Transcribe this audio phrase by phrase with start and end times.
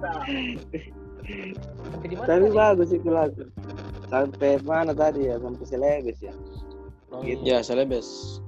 [0.00, 2.46] Tapi tadi?
[2.50, 3.44] bagus itu lagu.
[4.08, 5.38] Sampai mana tadi ya?
[5.38, 6.34] Sampai selebes ya.
[7.10, 7.42] Oh, gitu.
[7.42, 8.38] Ya, selebes.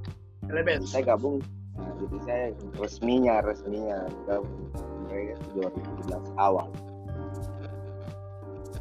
[0.47, 0.91] Lebes.
[0.91, 1.43] Saya gabung.
[1.79, 2.45] Nah, jadi saya
[2.77, 4.71] resminya resminya gabung
[5.09, 6.69] mereka 2017 awal.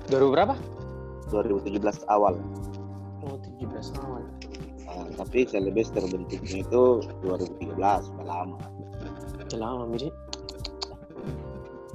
[0.10, 0.56] 2000 berapa?
[1.32, 2.36] 2017 awal.
[3.24, 4.24] Oh, 17 awal.
[4.92, 6.84] Nah, tapi selebes terbentuknya itu
[7.24, 8.60] 2013 sudah lama.
[9.48, 10.12] Udah lama, Miri.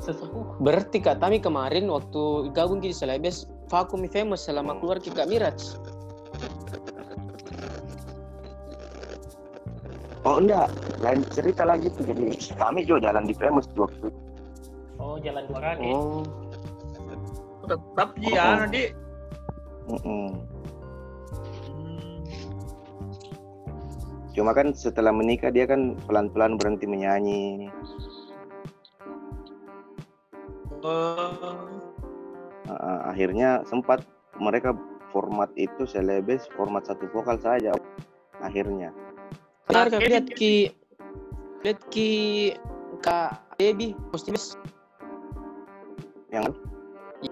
[0.06, 0.62] Sesepuh.
[0.62, 5.58] Berarti Kak Tami kemarin waktu gabung di Selebes, vakum famous selama keluar ke Kak Miraj.
[10.26, 10.70] Oh enggak,
[11.02, 12.06] lain cerita lagi tuh.
[12.06, 14.10] Jadi kami juga jalan di famous waktu.
[14.98, 15.90] Oh, jalan dua kaki.
[15.92, 16.22] Oh,
[17.66, 18.22] Tetap Oh.
[18.26, 18.90] ya nanti.
[19.86, 20.26] Mm-mm.
[21.62, 22.18] Hmm.
[24.34, 27.70] Cuma kan setelah menikah dia kan pelan-pelan berhenti menyanyi.
[30.86, 31.66] Oh,
[32.66, 34.02] Uh, akhirnya sempat
[34.42, 34.74] mereka
[35.14, 37.70] format itu selebes format satu vokal saja.
[38.42, 38.90] Akhirnya.
[39.70, 40.74] Benar Kak, lihat ki
[41.62, 42.10] lihat ki
[43.06, 44.58] Kak Debbie postinges
[46.34, 46.50] yang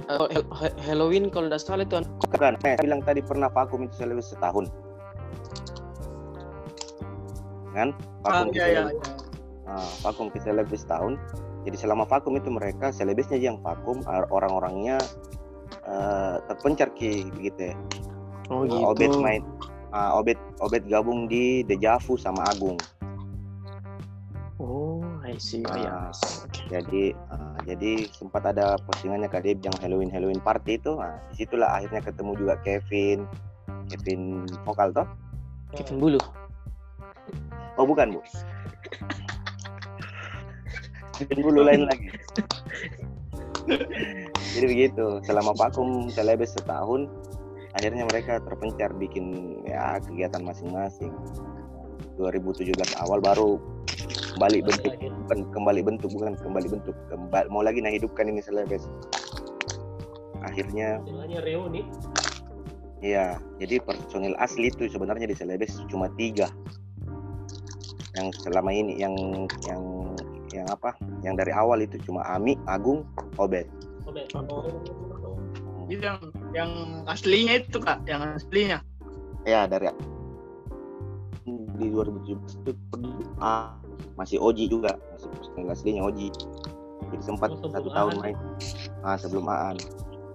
[0.07, 1.99] uh, Hel- Halloween kalau tidak salah itu
[2.39, 4.71] kan saya bilang tadi pernah vakum itu selebes setahun?
[7.75, 7.91] Kan?
[8.23, 9.71] Ah, vakum ya, ya, selebes- ya.
[9.75, 11.19] ah, vakum ke selebes setahun
[11.65, 15.01] jadi selama vakum itu mereka selebesnya yang vakum or- orang-orangnya
[15.85, 17.77] eh, terpencar ki begitu ya
[18.53, 18.93] Oh Ah, gitu.
[18.93, 19.41] Obet main
[19.91, 22.77] ah, Obet Obet gabung di Dejavu sama Agung
[24.61, 25.67] Oh, I see.
[25.67, 25.95] Oh, Ah, ya.
[26.09, 26.37] I see.
[26.45, 26.61] Oke.
[26.71, 31.41] jadi ah, jadi sempat ada postingannya Kak Deb yang Halloween Halloween party itu nah, di
[31.41, 33.25] situlah akhirnya ketemu juga Kevin
[33.89, 35.09] Kevin vokal toh
[35.75, 36.21] Kevin Bulu.
[37.75, 38.21] oh bukan bu
[41.31, 42.09] Dulu lain lagi.
[44.55, 45.21] Jadi begitu.
[45.25, 47.09] Selama vakum selebes setahun
[47.75, 51.11] akhirnya mereka terpencar bikin ya kegiatan masing-masing.
[52.15, 53.59] 2017 awal baru
[54.35, 54.95] kembali bentuk
[55.27, 58.87] bukan kembali bentuk bukan kembali bentuk kembali mau lagi nah hidupkan ini selebes
[60.47, 61.03] akhirnya
[61.43, 61.83] reuni.
[63.03, 66.49] ya jadi personil asli itu sebenarnya di selebes cuma tiga.
[68.15, 69.15] Yang selama ini yang
[69.67, 69.83] yang
[70.55, 70.95] yang apa
[71.27, 73.03] yang dari awal itu cuma Ami Agung
[73.43, 73.67] Obet
[74.07, 74.31] Obet.
[75.91, 76.21] Itu yang
[76.55, 76.71] yang
[77.11, 78.79] aslinya itu kak, yang aslinya.
[79.45, 79.93] ya dari
[81.77, 82.73] di 2017 itu
[83.43, 83.77] ah,
[84.17, 86.33] masih Oji juga masih personil aslinya Oji
[87.13, 88.37] jadi sempat Oh, sebelum satu tahun main.
[89.05, 89.77] Ah sebelum Aan.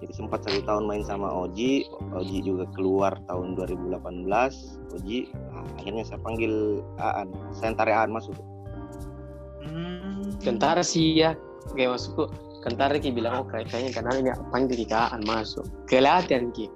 [0.00, 1.84] Jadi sempat satu tahun main sama Oji
[2.16, 4.00] Oji juga keluar tahun 2018
[4.96, 5.18] Oji
[5.52, 8.32] ah, akhirnya saya panggil Aan saya tarik Aan masuk
[9.60, 10.32] Hmm.
[10.40, 11.36] Kentara sih ya.
[11.76, 12.24] Kayak masukku.
[12.60, 15.64] Kentara ki bilang oh kayak- kayaknya karena ini panggil di Kaan masuk.
[15.88, 16.68] Kelihatan ki.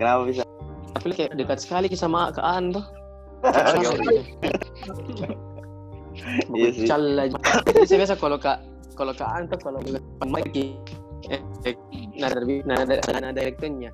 [0.00, 0.42] kenapa bisa
[0.96, 2.84] Tapi kayak dekat sekali ki sama Kaan tuh.
[6.52, 6.84] Iya sih.
[6.84, 7.30] Calla.
[7.64, 8.58] Jadi saya biasa kalau kak
[8.98, 9.80] kalau Kaan tuh kalau
[10.52, 10.76] ki
[11.30, 11.40] eh,
[12.16, 13.92] nada nada nada elektroniknya.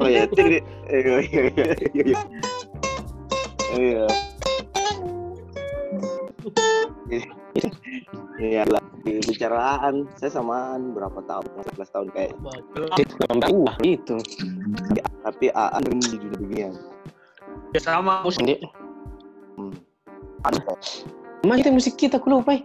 [0.00, 1.20] oh iya jadi iya
[1.92, 2.16] iya
[3.76, 4.04] iya
[7.10, 7.26] iya
[7.58, 7.70] iya
[8.40, 11.44] Iya lah di bicaraan saya samaan berapa tahun
[11.76, 12.32] 11 tahun kayak
[13.52, 14.16] Wah gitu.
[15.20, 16.72] tapi Aan di dunia beginian
[17.76, 18.42] Ya sama musik.
[18.48, 18.56] Ini
[19.60, 19.74] hmm.
[20.40, 20.58] Ada
[21.44, 22.56] Emang itu musik kita aku lupa.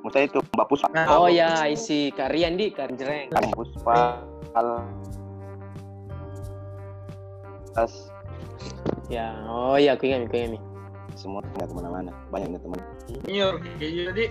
[0.00, 3.28] Maksudnya itu Mbak Puspa Oh ya, isi Karian di Karjreng.
[3.34, 4.24] Mbak Puspa
[4.56, 4.86] Al
[9.10, 10.69] Ya, oh ya aku ingat, aku ingat.
[11.20, 12.10] Semua nggak ke mana-mana.
[12.32, 13.54] Banyak nih teman Senior.
[13.76, 14.24] Jadi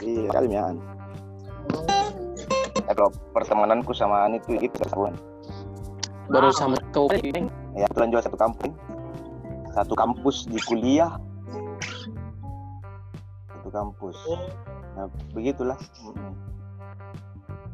[0.00, 0.72] iya kali ya
[2.82, 5.14] Ya, kalau pertemananku sama Aan itu itu tahun.
[6.32, 7.06] Baru sama kau.
[7.12, 8.72] ya kebetulan juga satu kampung.
[9.76, 11.14] Satu kampus di kuliah.
[13.52, 14.16] Satu kampus.
[14.98, 15.06] Nah
[15.36, 15.78] begitulah.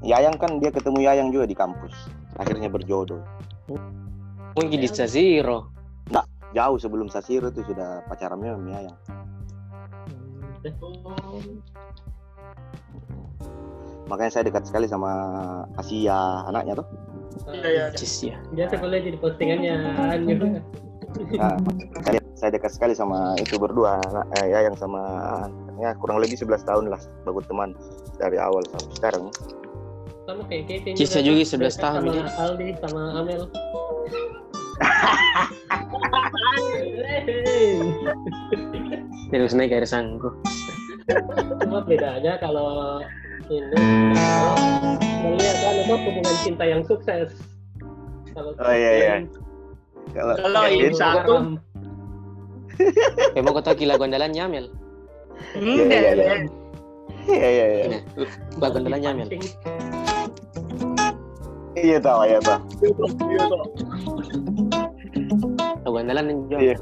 [0.04, 1.94] Yayang kan dia ketemu Yayang juga di kampus.
[2.36, 3.24] Akhirnya berjodoh.
[4.54, 5.77] Mungkin di Zero.
[6.56, 8.98] Jauh sebelum Sasiro itu sudah pacarannya sama Yayang
[10.80, 11.42] oh.
[14.08, 15.10] makanya saya dekat sekali sama
[15.76, 16.88] Asia anaknya tuh
[17.48, 17.84] Iya, iya.
[17.94, 18.36] Cis ya.
[18.52, 19.74] Biasa kalau lihat di postingannya
[21.38, 21.56] nah,
[22.04, 25.00] saya, saya dekat sekali sama itu berdua anak eh, Yayang sama
[25.38, 25.52] Aan.
[25.78, 27.72] ya kurang lebih 11 tahun lah bagus teman
[28.18, 29.24] dari awal sampai sekarang
[30.28, 32.28] Sama kayak Kevin Kisah juga 11 tahun, Sama.
[32.36, 33.48] Aldi sama Amel.
[39.32, 40.32] Terus naik air sangku.
[41.64, 43.00] Cuma bedanya kalau
[43.48, 43.76] ini
[45.24, 47.32] melihat kan apa hubungan cinta yang sukses
[48.36, 49.14] kalau Oh, iya, iya.
[50.14, 51.34] Kalau Kalau ini satu.
[53.34, 54.66] Emang kau tahu lagu andalannya Mel?
[55.58, 56.24] Enggak, Iya, iya, iya.
[56.24, 56.36] ya.
[57.28, 57.84] Iya iya iya.
[57.88, 57.98] Ini,
[58.62, 59.28] lagu andalannya Mel.
[61.74, 62.60] Iya tahu ya tahu.
[63.26, 63.44] Iya.
[65.82, 66.78] Lagu andalan juga.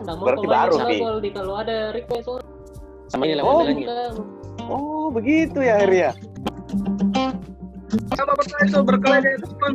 [0.00, 2.48] Nggak mau berarti baru gol di kalau ada request orang.
[3.10, 3.64] Sama ini lagu Oh.
[4.70, 6.10] Oh begitu ya Heria.
[8.14, 8.32] Sama
[8.62, 9.72] itu berkelahi itu pun.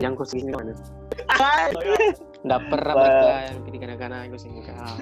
[0.00, 0.72] Yang kau sini mana?
[2.44, 4.96] Nggak pernah berkelahi yang ketika anak-anak kau sini kau.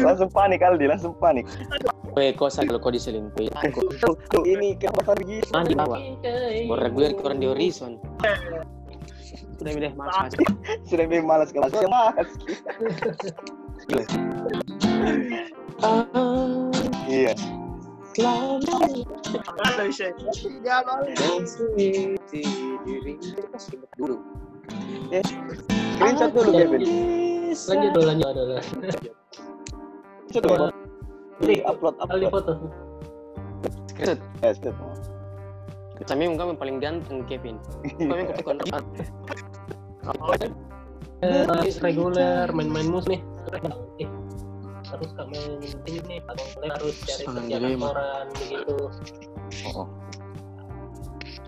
[0.00, 1.44] langsung panik Aldi, langsung panik.
[2.16, 3.52] Weh, kau sakit kalau kau diselingkuhi.
[4.32, 5.44] Tuh ini kenapa begitu?
[5.52, 6.00] mandi bawa.
[6.80, 8.00] Reguler ke orang di horizon.
[9.56, 10.32] Sudah mas, mas.
[10.84, 12.28] Sudah lebih malas kelas mas.
[17.08, 17.32] Iya.
[19.60, 20.12] Ada bisa.
[20.64, 20.80] Ya,
[23.96, 24.16] dulu.
[25.96, 26.80] Screenshot dulu Kevin.
[27.56, 28.56] Lanjut dulu, lanjut dulu.
[30.28, 30.66] Screenshot dulu.
[31.44, 32.32] Jadi upload Kali upload.
[32.32, 32.52] foto.
[33.92, 35.15] Screenshot.
[36.04, 37.56] Kami kamu yang paling ganteng, Kevin.
[37.96, 38.56] Kami yang ketukar.
[41.24, 41.48] Eh,
[41.80, 43.24] reguler main-main mus nih.
[43.96, 44.08] Eh,
[44.84, 45.56] harus main
[45.88, 46.20] ini nih
[46.68, 48.76] harus cari kerja kantoran begitu.
[49.72, 49.88] Oh.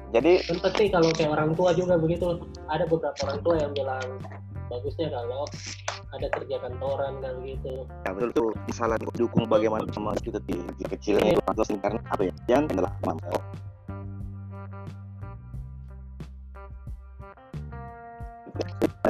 [0.09, 2.41] Jadi Kan pasti kalau kayak orang tua juga begitu.
[2.73, 4.09] Ada beberapa orang tua yang bilang
[4.73, 5.45] bagusnya kalau
[6.17, 7.85] ada kerja kantoran kan gitu.
[7.85, 12.23] ya betul tuh misalnya dukung bagaimana sama kita di, di kecilnya itu atau karena apa
[12.25, 12.33] ya?
[12.49, 13.37] Yang adalah mampu.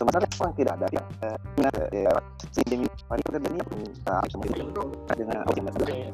[0.08, 1.02] Masalah orang tidak ada ya.
[1.60, 2.12] Nah, ya,
[2.48, 3.60] si demi hari kita dan ini
[4.32, 4.44] sama
[5.12, 5.36] dengan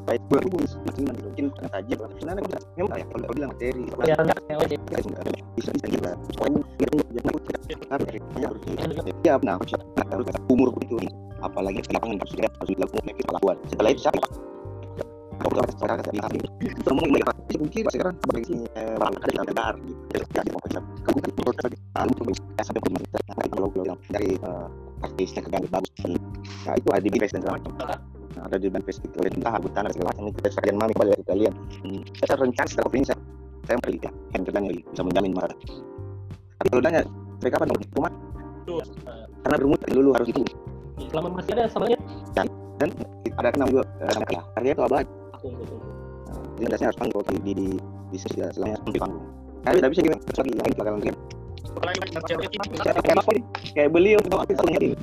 [0.03, 4.55] baik baru mungkin mungkin karena saja sebenarnya kita memang ya kalau bilang materi Ya, ya,
[4.59, 4.79] wajib.
[5.55, 6.59] bisa bisa juga pokoknya
[7.15, 7.31] jangan
[7.87, 9.55] harus harus siap nah
[10.11, 10.99] harus umur begitu.
[11.39, 12.31] Apalagi lapangan harus
[12.67, 14.27] dilakukan setelah itu siapa
[15.39, 16.91] kita sekarang kita
[17.59, 19.73] mungkin sekarang bagi sini ada yang benar
[20.11, 21.33] jadi mau kamu kan
[21.95, 24.31] kamu tuh bisa sampai ke mana kalau kalau dari
[25.03, 25.91] artisnya ke ganti bagus
[26.65, 27.73] nah itu ada di base dan segala macam
[28.35, 31.53] ada di base itu entah hutan dan segala macam itu sekalian mami pada kalian
[32.11, 33.19] kita rencana secara ini saya
[33.65, 35.57] saya beri ya yang kerjanya bisa menjamin marah
[36.61, 37.01] tapi kalau nanya
[37.41, 38.09] mereka apa dong cuma
[38.65, 38.81] Tuh.
[39.45, 40.41] karena bermutu dulu harus itu
[41.11, 41.99] Selama masih ada samanya.
[42.79, 42.89] dan
[43.35, 45.05] ada kenal juga eh, ya karya itu abad
[45.39, 45.79] Betul, betul.
[46.55, 47.67] jadi harus panggung di di di
[48.11, 49.25] di sisi selama di panggung
[49.65, 51.13] tapi tidak bisa gimana lagi lain bakalan dia
[51.75, 53.33] kan kita.
[53.73, 54.93] kayak beliau itu apa ini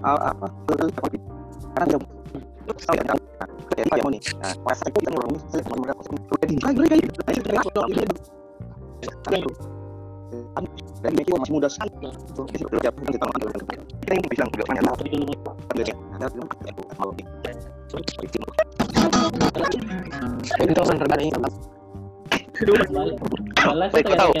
[0.00, 0.46] apa
[1.70, 1.98] karena ya
[2.80, 2.94] tahu
[3.70, 6.56] kayak apa mau nih nah pas itu kan orang ini saya mau mereka udah di
[6.56, 7.48] kayak kayak nah itu
[9.30, 9.44] kayak
[11.00, 11.90] dan dia masih muda sekali
[12.34, 15.34] tuh dia sudah siap kita mau kita yang bilang juga banyak Tapi dulu
[16.14, 16.26] ada
[16.98, 17.10] mau
[20.60, 21.38] Itu kan terbaik ini.
[22.94, 23.16] balik.
[23.58, 24.32] Balas itu tahu.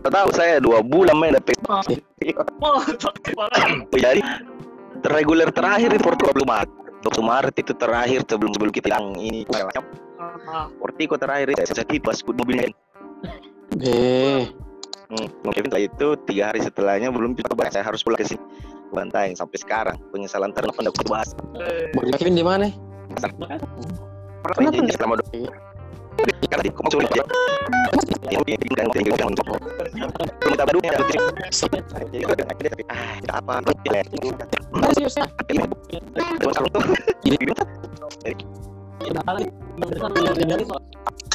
[0.00, 2.80] Kau tahu saya dua bulan main dapet Oh,
[3.92, 4.20] jadi
[5.04, 6.48] reguler terakhir di Porto belum.
[7.04, 9.44] Waktu Maret itu terakhir sebelum sebelum kita yang ini
[10.80, 12.72] Portico terakhir itu saya sakit pas mobilnya
[13.82, 14.46] Eh,
[15.04, 17.76] Hmm, Kevin setelah itu tiga hari setelahnya belum bisa bahas.
[17.76, 18.40] Saya harus pulang ke sini
[18.90, 21.28] Bantai sampai sekarang penyesalan terlalu tidak bisa bahas.
[21.60, 22.66] eh, Bang Kevin di mana?
[24.42, 25.50] Pernah selama dua
[26.50, 27.24] Karena di coba ya.
[28.24, 28.40] Kita
[30.64, 30.80] ya.
[32.14, 33.54] Kita ah kita apa?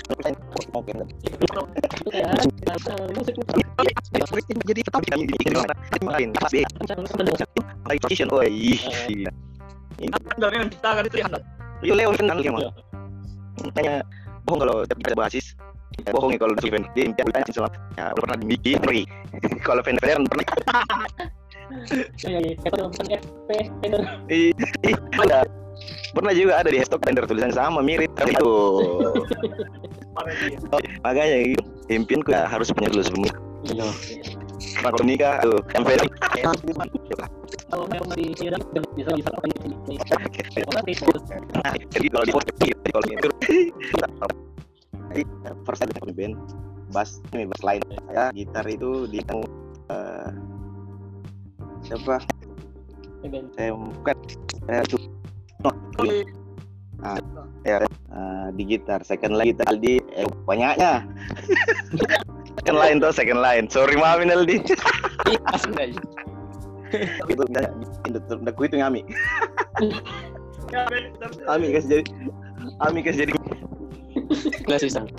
[0.10, 0.34] Dari
[4.66, 5.74] Jadi tetap kami bikin mana?
[6.02, 6.66] Main pas B.
[7.86, 8.28] Baik position.
[8.34, 9.30] Iya.
[10.40, 11.32] dari yang kita kan itu yang
[11.84, 12.72] Yo Leo kenal dia mah.
[13.76, 14.02] Tanya
[14.48, 15.54] bohong kalau tidak basis.
[16.10, 17.28] Bohong ya kalau event dia impian
[18.00, 19.04] ya pernah dibikin ngeri.
[19.62, 20.44] kalau fan fan pernah
[22.90, 23.50] bukan FP
[23.84, 24.02] Fender.
[24.32, 24.52] Ih,
[24.84, 25.46] ih, ada
[26.14, 28.52] pernah juga ada di hashtag tender tulisan sama mirip kan itu
[30.18, 30.58] parah dia.
[31.06, 31.64] makanya gitu.
[31.90, 33.40] impianku ya harus punya dulu sebelum nikah.
[33.70, 33.88] Iya.
[34.80, 35.58] Karena kalau nikah tuh
[43.10, 43.30] itu
[45.10, 45.24] jadi
[45.66, 46.36] first ada band
[46.94, 49.22] bass ini bass lain saya gitar itu di
[51.86, 52.22] siapa
[53.58, 54.18] saya bukan
[54.68, 54.82] saya
[55.60, 56.24] itu
[57.68, 57.78] ya.
[57.84, 60.00] eh, di gitar second line gitar Aldi.
[60.16, 61.04] Eh, banyaknya.
[62.60, 63.66] Second line tuh second line.
[63.68, 64.64] Sorry maafin Aldi.
[67.28, 67.70] Itu udah
[68.10, 69.06] udah udah ku itu ngami
[70.70, 70.86] Ya.
[71.50, 71.74] Ami.
[71.74, 72.04] Kasih jadi
[72.82, 73.34] Ami kasih jadi
[74.66, 75.10] Kelas sisang.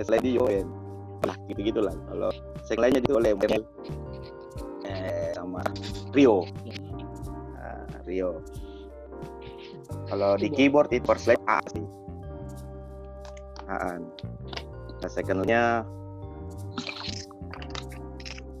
[0.00, 0.64] selain di Yoen.
[1.28, 2.32] Lah gitu gitulah kalau
[2.64, 3.60] second line nya itu oleh Mel
[4.88, 5.60] eh, sama
[6.16, 6.48] Rio.
[7.60, 8.40] Nah, Rio
[10.10, 11.84] kalau di keyboard itu first line A sih.
[13.70, 14.02] Aan.
[15.00, 15.86] Nah, second nya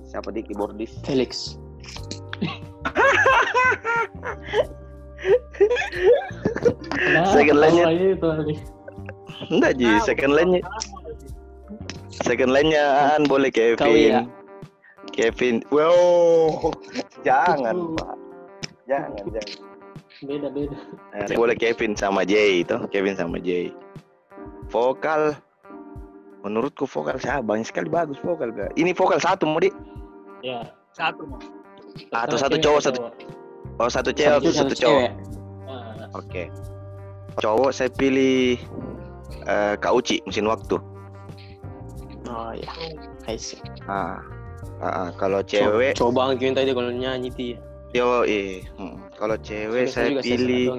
[0.06, 1.58] siapa di keyboardis Felix.
[7.10, 7.90] Nah, Second line-nya-
[9.50, 10.62] enggak ji second line nya
[12.22, 13.80] second line nya Aan boleh Kevin.
[13.80, 14.24] Kau iya.
[15.10, 15.64] Kevin.
[15.74, 16.70] Wow.
[17.26, 18.14] Jangan pak.
[18.86, 19.69] Jangan jangan
[20.20, 20.76] beda beda.
[21.16, 23.72] Eh, boleh Kevin sama Jay itu Kevin sama Jay.
[24.68, 25.34] Vokal.
[26.40, 29.68] Menurutku vokal saya banyak sekali bagus vokal ini vokal satu mau di
[30.40, 30.64] ya
[30.96, 31.36] Satu mau.
[32.16, 32.98] atau Sama satu cowok satu
[33.76, 35.08] oh satu cewek atau satu cowok?
[35.68, 36.44] Ah, oke.
[37.44, 38.56] Cowok saya pilih
[39.44, 40.80] eh, Kak Uci mesin waktu.
[42.24, 42.72] Oh iya.
[43.28, 43.60] I see.
[43.84, 44.16] ah
[44.80, 45.08] ah, ah.
[45.20, 47.48] kalau cewek Co- Coba ngikutin tadi kalau nyanyi ti.
[47.90, 48.96] Yo eh hmm.
[49.18, 50.70] kalau cewek saya saya pilih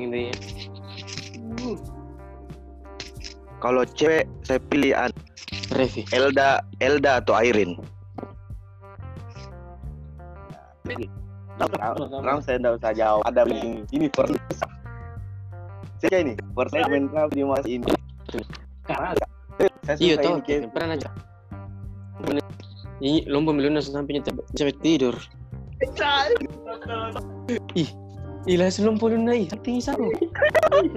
[3.59, 5.15] kalau cewek saya pilih An-
[5.75, 6.07] Revi.
[6.15, 7.75] Elda Elda atau Airin
[11.61, 13.21] Sekarang saya tidak usah jawab.
[13.29, 14.33] Ada ini, ini first
[16.01, 17.85] Saya ini line main rap di mas ini.
[18.89, 19.15] Karas.
[19.85, 20.73] Saya Iya Kevin.
[20.73, 21.09] pernah aja.
[22.97, 25.13] Ini lomba miluna sampai sampai tidur.
[28.49, 30.09] Ila sebelum puluna ih, tinggi satu.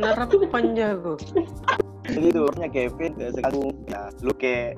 [0.01, 1.21] Narap panjang aku.
[2.05, 4.77] Jadi itu orangnya Kevin ya, sekarang ya lu kayak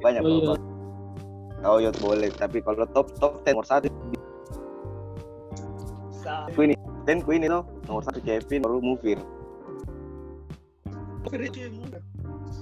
[0.00, 0.54] banyak Oh, iya.
[1.66, 3.90] Oh iya boleh, tapi kalau top top ten nomor satu
[6.54, 9.18] ku ini ten ku ini loh nomor satu Kevin baru Mufir.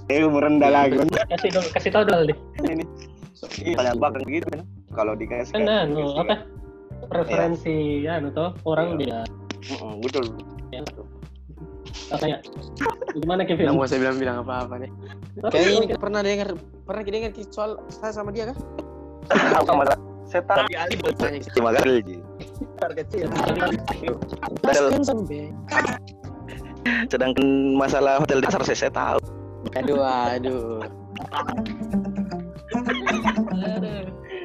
[0.07, 0.97] Eh merendah lagi
[1.31, 2.37] kasih dong kasih tahu dong deh
[2.73, 2.83] ini.
[3.61, 4.61] Ini banyak banget gitu kan.
[4.97, 6.41] Kalau dikasih kan anu apa
[7.13, 9.21] preferensi ya anu toh orang beda
[9.69, 10.25] Mm-mm, betul.
[12.07, 12.39] katanya
[13.15, 14.91] gimana Kevin Nggak mau saya bilang-bilang apa-apa nih.
[15.49, 16.49] Kayaknya ini pernah dengar
[16.87, 18.57] pernah dengar soal saya sama dia kan?
[19.65, 19.97] Masalah?
[20.27, 20.57] Saya tahu.
[20.67, 21.51] Tapi Ali Tanya sih.
[21.51, 22.03] Terima kasih.
[22.03, 22.17] Ji.
[22.77, 23.27] besar kecil.
[24.63, 25.09] Kan
[27.11, 29.19] sedangkan masalah hotel dasar saya, saya tahu.
[29.75, 30.79] Aduh, aduh.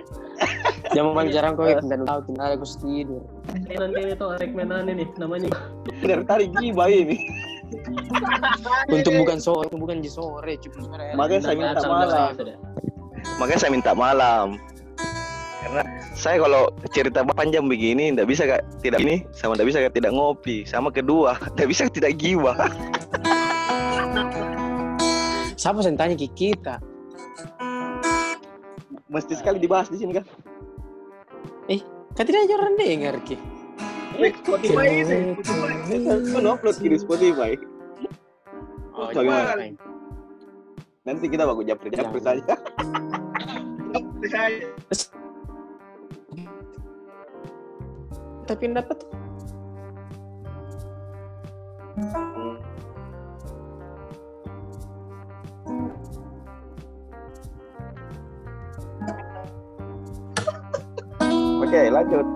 [0.93, 3.23] Jangan main jarang kau dan tahu tinggal aku tidur.
[3.53, 5.49] Ini nanti ini tuh segmenan ini namanya
[6.05, 7.17] Dari tadi gibah ini.
[8.93, 11.17] Untuk bukan sore, untuk bukan di sore, cuma sore.
[11.17, 12.29] Makanya saya minta malam.
[13.41, 14.47] Makanya saya minta malam.
[15.63, 15.83] Karena
[16.13, 20.13] saya kalau cerita panjang begini tidak bisa kak tidak ini sama tidak bisa kak tidak
[20.13, 22.59] ngopi sama kedua tidak bisa tidak gibah
[25.55, 26.83] Siapa yang tanya ke kita?
[29.13, 30.25] mesti sekali dibahas di sini kan
[32.13, 33.37] Kan tidak ada orang dengar ki.
[34.13, 35.33] Spotify ini.
[36.37, 37.57] kan upload di Spotify
[38.93, 39.73] Oh, jangan.
[41.03, 42.55] nanti kita baku japri japri saja
[48.45, 48.99] Tapi yang dapat
[61.73, 62.27] oke lanjut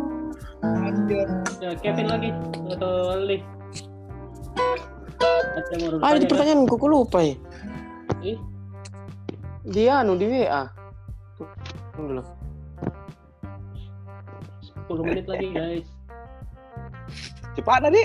[0.65, 1.29] lanjut.
[1.61, 2.33] ya Kevin lagi
[2.73, 3.45] atau Ali
[5.57, 7.37] ada yang mau Ah, ada pertanyaan kok lupa ya.
[8.21, 8.39] Ih,
[9.65, 10.69] Dia anu di WA.
[11.97, 12.25] Tunggu dulu.
[14.89, 15.89] 10 menit lagi guys
[17.57, 18.03] cepat tadi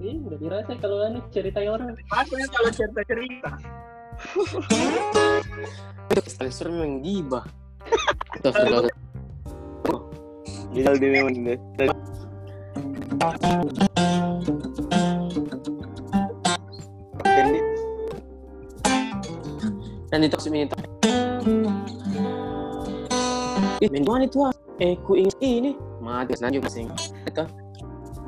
[0.00, 3.50] Ih, udah dirasa kalau ini ceritain orang Maksudnya kalau cerita cerita.
[6.40, 7.44] Sensor memang gibah.
[8.40, 8.99] Astagfirullah.
[10.70, 11.34] Tinggal di memang
[20.10, 20.74] Dan itu minta.
[23.80, 24.54] Ih, main mana itu ah?
[24.82, 25.72] Eh, ku ingin ini.
[26.02, 26.86] Mati senang juga sih.
[27.30, 27.46] Kata,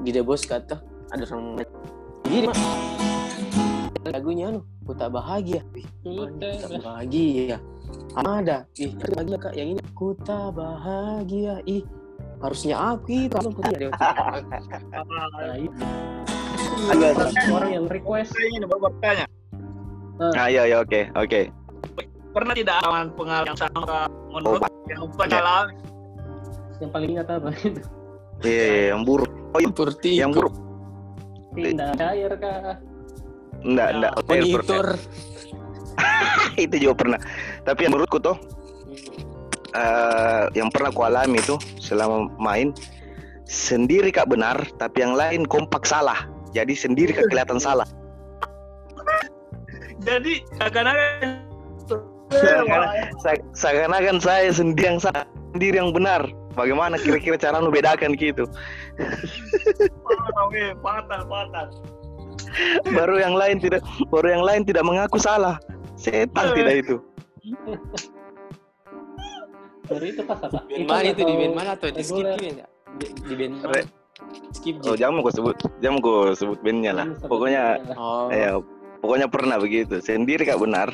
[0.02, 0.78] The Boss kata
[1.10, 1.62] ada orang
[2.26, 2.56] gini mah.
[4.08, 5.62] Lagunya anu, ku tak bahagia.
[6.06, 7.58] Udah, tak bahagia.
[8.14, 9.82] Ada, ih, bahagia kak yang ini.
[9.92, 11.82] Ku tak bahagia, ih.
[12.42, 15.82] Harusnya aku itu aku punya dia Nah, itu.
[16.82, 17.14] Ada-
[17.48, 19.26] orang yang request ingin bertanya,
[20.18, 21.40] Nah, iya, iya, oke, oke.
[22.32, 25.74] pernah tidak aman pengalaman yang sama menurut yang pernah alami?
[26.80, 27.80] yang paling ingat apa itu
[28.42, 29.30] Iya, iya, yang buruk.
[29.52, 30.54] Oh, iya, seperti yang buruk.
[31.52, 32.74] pindah air kah
[33.62, 34.12] Enggak, enggak.
[34.24, 34.86] monitor
[36.58, 37.20] itu juga pernah.
[37.62, 38.34] Tapi yang menurutku tuh
[39.70, 41.54] eh, yang pernah ku alami itu
[41.92, 42.72] selama main
[43.44, 46.24] sendiri kak benar, tapi yang lain kompak salah.
[46.56, 47.84] Jadi sendiri kak kelihatan salah.
[50.08, 50.40] Jadi
[53.20, 56.24] Sa- Seakan-akan saya sendiri yang salah, sendiri yang benar.
[56.56, 58.44] Bagaimana kira-kira cara lu bedakan gitu?
[60.80, 61.68] patah, patah.
[62.92, 63.80] Baru yang lain tidak,
[64.12, 65.56] baru yang lain tidak mengaku salah.
[65.96, 66.96] Setan tidak itu.
[69.92, 72.38] baru itu pas apa band mana itu di band mana atau di skip reguler?
[72.40, 73.82] ini enggak di, di band mana
[74.54, 77.06] skip Oh, jangan gue sebut, jangan gue sebut bandnya lah.
[77.26, 77.62] Pokoknya
[77.98, 78.56] oh Ya,
[79.02, 79.98] pokoknya pernah begitu.
[79.98, 80.88] Sendiri kak benar,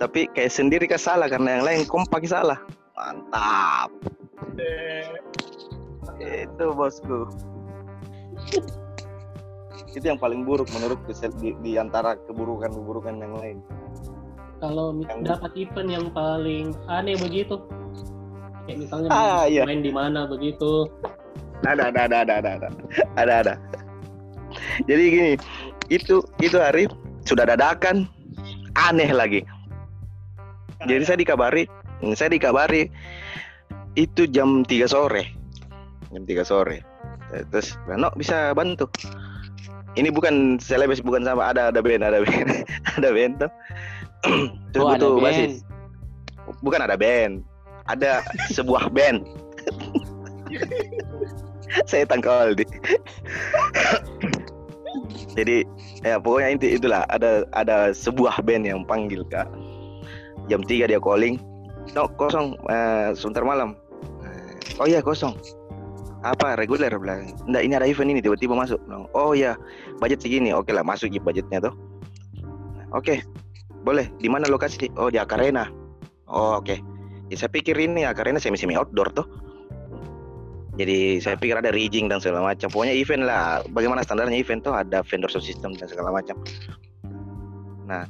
[0.00, 2.56] tapi kayak sendiri kak salah karena yang lain kompak salah.
[2.96, 3.92] Mantap.
[4.56, 7.28] Eh, Itu bosku.
[9.90, 13.58] Itu yang paling buruk menurutku sel- di, di antara keburukan-keburukan yang lain.
[14.60, 14.92] kalau
[15.24, 17.56] dapat event yang paling aneh begitu
[18.70, 19.66] kayak misalnya Ah, iya.
[19.66, 20.86] main di mana begitu
[21.60, 22.68] Ada, ada, ada, ada, ada, ada,
[23.20, 23.54] ada, ada.
[24.88, 25.32] Jadi gini,
[25.92, 26.88] itu itu hari
[27.28, 28.08] sudah dadakan,
[28.80, 29.44] aneh lagi.
[30.88, 31.68] Jadi saya dikabari,
[32.16, 32.88] saya dikabari
[33.92, 35.28] itu jam 3 sore.
[36.08, 36.80] Jam 3 sore.
[37.52, 38.88] Terus, no bisa bantu.
[40.00, 42.48] Ini bukan selebes bukan sama ada ada band ada band
[42.96, 43.52] ada band tuh.
[44.72, 45.52] Terus oh ada butuh band basis.
[46.64, 47.44] Bukan ada band,
[47.90, 48.22] ada
[48.54, 49.26] sebuah band.
[51.90, 52.66] saya tangkal di.
[55.38, 55.62] Jadi
[56.02, 57.06] ya pokoknya inti itulah.
[57.10, 59.46] Ada ada sebuah band yang panggil kak.
[60.50, 61.38] Jam 3 dia calling.
[61.94, 62.58] No kosong.
[62.66, 63.78] Eh, sebentar malam.
[64.26, 65.34] Eh, oh iya kosong.
[66.20, 68.76] Apa reguler bilang enggak ini ada event ini tiba-tiba masuk.
[68.84, 69.54] Bilang, oh iya
[70.02, 70.50] budget segini.
[70.50, 71.74] Oke lah masuk gitu budgetnya tuh.
[72.90, 73.22] Oke
[73.86, 74.10] boleh.
[74.18, 74.90] Di mana lokasi?
[74.98, 75.70] Oh di Akarena.
[76.26, 76.99] Oh oke
[77.30, 79.26] ya, saya pikir ini Akarena semi semi outdoor tuh.
[80.78, 82.72] Jadi saya pikir ada rigging dan segala macam.
[82.72, 83.60] Pokoknya event lah.
[83.70, 86.40] Bagaimana standarnya event tuh ada vendor system dan segala macam.
[87.84, 88.08] Nah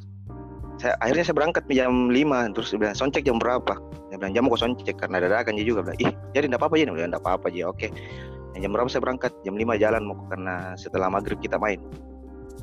[0.81, 3.77] saya akhirnya saya berangkat jam 5 terus bilang soundcheck jam berapa?
[4.09, 6.85] Dia bilang jam mau soundcheck karena dadakan dia juga bilang ih jadi enggak apa-apa aja
[6.89, 7.89] dia enggak apa-apa aja oke.
[8.51, 9.33] Nah, jam berapa saya berangkat?
[9.45, 11.79] Jam 5 jalan mau karena setelah maghrib kita main.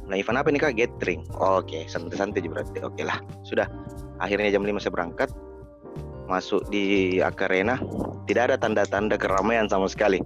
[0.10, 0.74] Nah event apa nih kak?
[0.80, 1.22] Gathering.
[1.38, 2.78] Oke santai-santai aja berarti.
[2.82, 3.22] Oke lah.
[3.46, 3.70] Sudah.
[4.18, 5.30] Akhirnya jam 5 saya berangkat
[6.28, 7.80] masuk di Akarena
[8.28, 10.20] tidak ada tanda-tanda keramaian sama sekali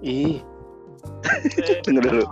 [0.00, 0.38] ih
[1.84, 2.24] tunggu dulu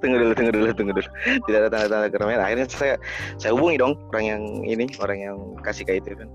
[0.00, 1.08] tunggu dulu tunggu dulu tunggu dulu
[1.48, 2.94] tidak ada tanda-tanda keramaian akhirnya saya
[3.36, 6.28] saya hubungi dong orang yang ini orang yang kasih kayak itu kan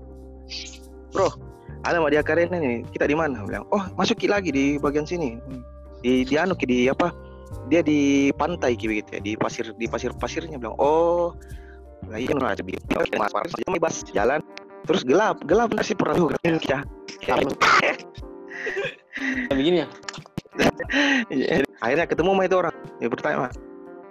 [1.10, 1.28] bro
[1.82, 5.38] ada mau di Akarena nih kita di mana bilang oh masuk lagi di bagian sini
[6.02, 7.10] di di anu di apa
[7.68, 11.34] dia di pantai Ki, begitu ya di pasir di pasir pasirnya bilang oh
[12.10, 12.74] nah iya ada di
[13.78, 14.42] bas jalan
[14.86, 16.36] terus gelap gelap nasi pernah juga?
[16.42, 16.82] Ya.
[19.50, 19.88] Begini ya?
[21.32, 21.64] Iya.
[21.80, 22.76] akhirnya ketemu sama itu orang.
[23.00, 23.56] Dia bertanya "Mas,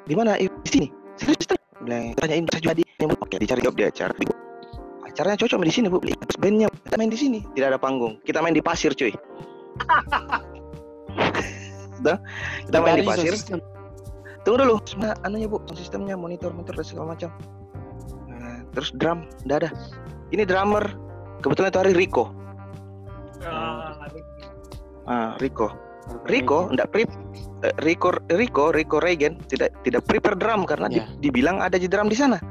[0.10, 0.32] di mana?
[0.42, 0.88] "Eh, di sini.
[1.16, 4.14] Serius Ustaz?" bilang tanyain saya jadi oke dicari job dia acara
[5.12, 6.00] acaranya cocok main di sini bu.
[6.00, 7.40] Terus bandnya kita main di sini.
[7.52, 8.16] Tidak ada panggung.
[8.24, 9.12] Kita main di pasir cuy.
[12.00, 12.18] Sudah,
[12.66, 13.36] kita main di pasir.
[14.42, 14.76] tunggu dulu.
[14.88, 17.30] Semua anunya bu sistemnya monitor monitor dan segala macam.
[18.32, 19.70] Nah, terus drum tidak ada
[20.32, 20.84] ini drummer
[21.44, 22.32] kebetulan itu hari Rico
[23.46, 23.96] ah,
[25.08, 25.72] ah Rico
[26.28, 27.10] Rico enggak prep
[27.64, 31.06] eh, Rico Rico Rico Regen tidak tidak prepare drum karena Ya.
[31.22, 32.42] dibilang ada di drum di sana.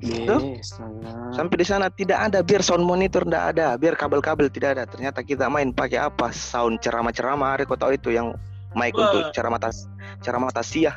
[0.00, 1.28] Yes, salah.
[1.36, 4.88] Sampai di sana tidak ada biar sound monitor tidak ada, biar kabel-kabel tidak ada.
[4.88, 6.32] Ternyata kita main pakai apa?
[6.32, 8.32] Sound ceramah-ceramah, Rico tahu itu yang
[8.72, 9.12] mic Wah.
[9.12, 9.84] untuk ceramah tas
[10.24, 10.96] ceramah tasia.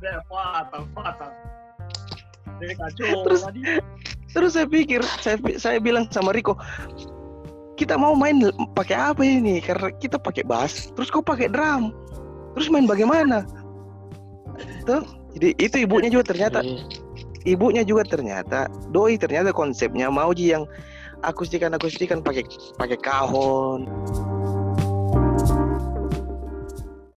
[0.00, 1.30] Udah, patah, patah.
[2.56, 3.44] Jadi kacau Terus-.
[4.34, 6.58] Terus saya pikir, saya saya bilang sama Rico,
[7.78, 8.40] kita mau main
[8.74, 9.60] pakai apa ini?
[9.62, 11.94] Karena kita pakai bass, terus kau pakai drum,
[12.56, 13.46] terus main bagaimana?
[14.88, 15.04] Tuh,
[15.36, 16.80] jadi itu ibunya juga ternyata Iya.
[17.44, 20.64] ibunya juga ternyata doi ternyata konsepnya mau ji yang
[21.22, 22.42] akustikan akustikan pakai
[22.80, 23.84] pakai kahon